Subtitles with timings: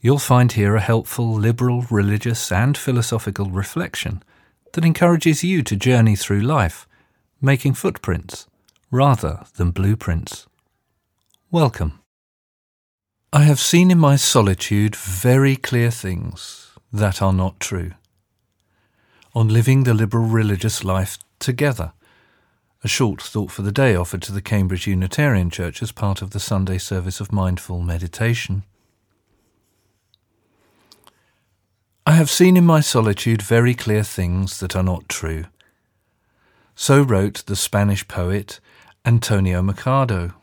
[0.00, 4.22] you'll find here a helpful liberal, religious, and philosophical reflection
[4.72, 6.86] that encourages you to journey through life,
[7.40, 8.46] making footprints
[8.90, 10.46] rather than blueprints.
[11.50, 12.00] Welcome.
[13.32, 17.92] I have seen in my solitude very clear things that are not true.
[19.34, 21.92] On living the liberal religious life together,
[22.82, 26.30] a short thought for the day offered to the Cambridge Unitarian Church as part of
[26.30, 28.64] the Sunday service of mindful meditation.
[32.06, 35.46] I have seen in my solitude very clear things that are not true.
[36.74, 38.60] So wrote the Spanish poet
[39.06, 40.34] Antonio Machado.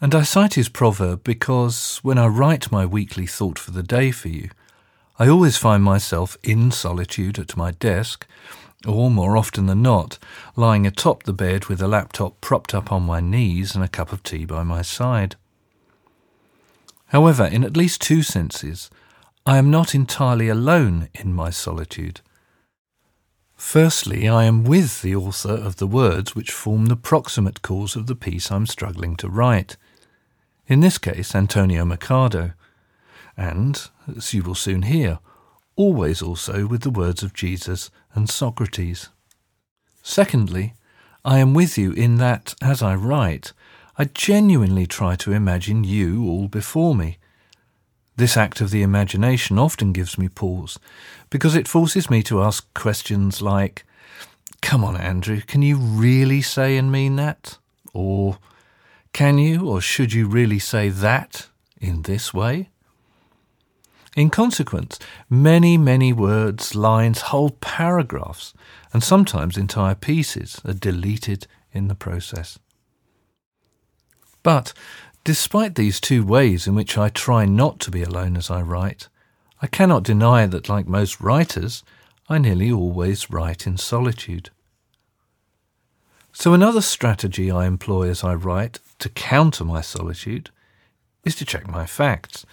[0.00, 4.10] And I cite his proverb because when I write my weekly thought for the day
[4.10, 4.48] for you,
[5.18, 8.26] I always find myself in solitude at my desk
[8.86, 10.18] or more often than not,
[10.56, 14.14] lying atop the bed with a laptop propped up on my knees and a cup
[14.14, 15.36] of tea by my side.
[17.08, 18.88] However, in at least two senses,
[19.46, 22.20] I am not entirely alone in my solitude.
[23.56, 28.06] Firstly, I am with the author of the words which form the proximate cause of
[28.06, 29.76] the piece I'm struggling to write.
[30.66, 32.52] In this case, Antonio Machado.
[33.36, 33.82] And,
[34.14, 35.20] as you will soon hear,
[35.74, 39.08] always also with the words of Jesus and Socrates.
[40.02, 40.74] Secondly,
[41.24, 43.52] I am with you in that, as I write,
[43.96, 47.18] I genuinely try to imagine you all before me.
[48.20, 50.78] This act of the imagination often gives me pause,
[51.30, 53.86] because it forces me to ask questions like,
[54.60, 57.56] Come on, Andrew, can you really say and mean that?
[57.94, 58.36] Or,
[59.14, 61.48] Can you or should you really say that
[61.80, 62.68] in this way?
[64.14, 64.98] In consequence,
[65.30, 68.52] many, many words, lines, whole paragraphs,
[68.92, 72.58] and sometimes entire pieces are deleted in the process.
[74.42, 74.74] But,
[75.24, 79.08] despite these two ways in which I try not to be alone as I write,
[79.62, 81.82] I cannot deny that, like most writers,
[82.28, 84.50] I nearly always write in solitude.
[86.32, 90.50] So, another strategy I employ as I write to counter my solitude
[91.24, 92.46] is to check my facts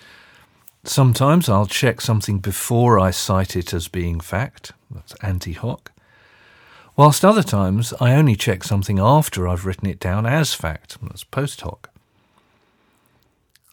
[0.88, 5.91] Sometimes I'll check something before I cite it as being fact, that's ante hoc,
[6.95, 11.25] whilst other times I only check something after I've written it down as fact, that's
[11.25, 11.89] post hoc.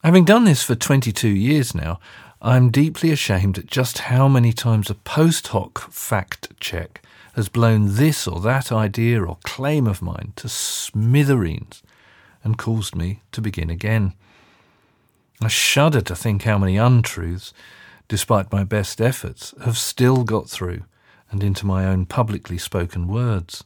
[0.05, 1.99] Having done this for 22 years now,
[2.43, 7.01] I'm deeply ashamed at just how many times a post hoc fact check
[7.37, 11.83] has blown this or that idea or claim of mine to smithereens
[12.43, 14.13] and caused me to begin again.
[15.41, 17.55] I shudder to think how many untruths,
[18.07, 20.85] despite my best efforts, have still got through
[21.31, 23.65] and into my own publicly spoken words.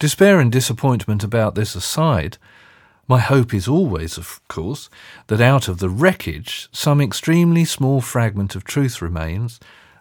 [0.00, 2.38] Despair and disappointment about this aside,
[3.08, 4.90] my hope is always, of course,
[5.28, 9.60] that out of the wreckage some extremely small fragment of truth remains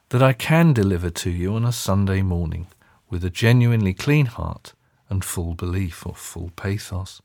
[0.10, 2.68] that I can deliver to you on a Sunday morning
[3.10, 4.74] with a genuinely clean heart
[5.10, 7.22] and full belief or full pathos.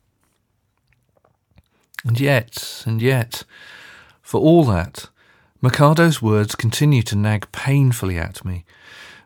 [2.05, 3.45] And yet, and yet,
[4.23, 5.09] for all that,
[5.63, 8.65] Machado's words continue to nag painfully at me,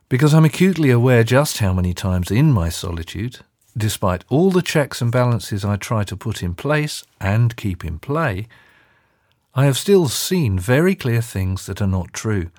[0.09, 3.41] because I'm acutely aware just how many times in my solitude,
[3.76, 7.98] despite all the checks and balances I try to put in place and keep in
[7.98, 8.46] play,
[9.54, 12.50] I have still seen very clear things that are not true,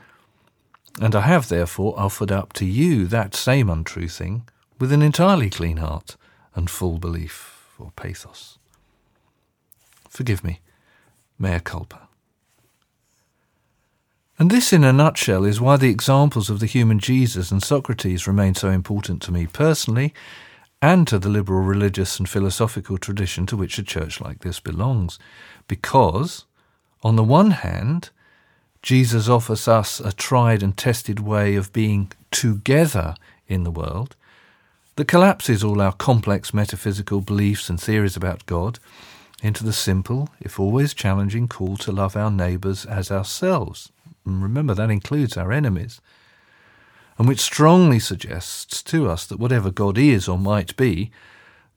[1.01, 4.47] and I have therefore offered up to you that same untrue thing
[4.79, 6.15] with an entirely clean heart
[6.53, 8.57] and full belief or pathos.
[10.09, 10.61] Forgive me.
[11.37, 12.07] Mea culpa.
[14.39, 18.27] And this, in a nutshell, is why the examples of the human Jesus and Socrates
[18.27, 20.13] remain so important to me personally
[20.85, 25.17] and to the liberal religious and philosophical tradition to which a church like this belongs.
[25.67, 26.45] Because,
[27.01, 28.11] on the one hand,
[28.83, 33.15] Jesus offers us a tried and tested way of being together
[33.47, 34.15] in the world
[34.95, 38.77] that collapses all our complex metaphysical beliefs and theories about God
[39.41, 43.91] into the simple, if always challenging, call to love our neighbours as ourselves.
[44.23, 45.99] And remember, that includes our enemies.
[47.17, 51.11] And which strongly suggests to us that whatever God is or might be,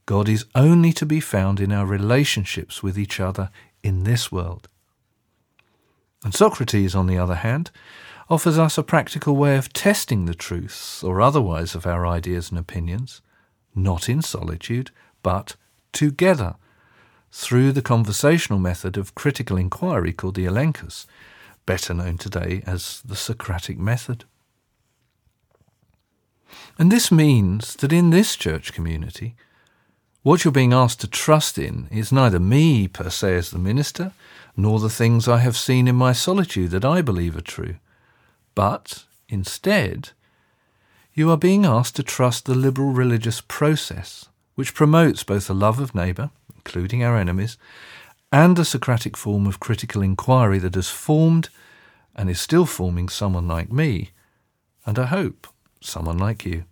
[0.06, 3.50] God is only to be found in our relationships with each other
[3.82, 4.68] in this world.
[6.24, 7.70] And Socrates, on the other hand,
[8.30, 12.58] offers us a practical way of testing the truth or otherwise of our ideas and
[12.58, 13.22] opinions,
[13.74, 14.90] not in solitude,
[15.22, 15.56] but
[15.92, 16.56] together,
[17.30, 21.06] through the conversational method of critical inquiry called the Elenchus,
[21.66, 24.24] better known today as the Socratic method.
[26.78, 29.34] And this means that in this church community,
[30.22, 34.12] what you're being asked to trust in is neither me per se as the minister,
[34.56, 37.76] nor the things I have seen in my solitude that I believe are true,
[38.54, 40.10] but instead,
[41.14, 45.78] you are being asked to trust the liberal religious process, which promotes both the love
[45.78, 47.56] of neighbour, including our enemies,
[48.32, 51.48] and the Socratic form of critical inquiry that has formed
[52.14, 54.10] and is still forming someone like me,
[54.84, 55.46] and I hope
[55.80, 56.64] someone like you.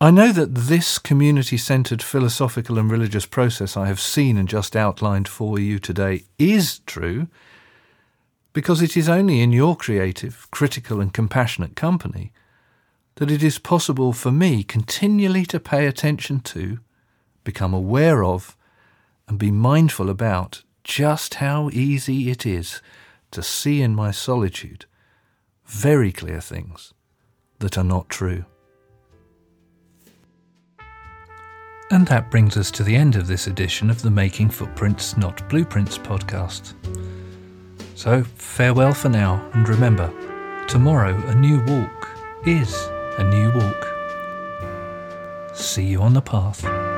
[0.00, 4.74] I know that this community centred philosophical and religious process I have seen and just
[4.74, 7.28] outlined for you today is true
[8.54, 12.32] because it is only in your creative, critical, and compassionate company
[13.16, 16.78] that it is possible for me continually to pay attention to,
[17.44, 18.56] become aware of,
[19.28, 22.80] and be mindful about just how easy it is
[23.30, 24.86] to see in my solitude
[25.70, 26.92] very clear things
[27.60, 28.44] that are not true.
[31.92, 35.48] And that brings us to the end of this edition of the Making Footprints, Not
[35.48, 36.74] Blueprints podcast.
[37.94, 40.12] So, farewell for now, and remember,
[40.66, 42.08] tomorrow a new walk
[42.46, 42.74] is
[43.18, 43.86] a new walk.
[45.54, 46.89] See you on the path.